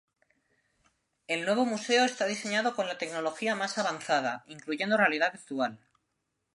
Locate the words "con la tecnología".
2.75-3.53